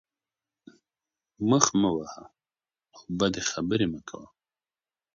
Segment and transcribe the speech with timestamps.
[1.49, 2.23] مخ مه وهه
[2.95, 4.27] او بدې خبرې مه کوه.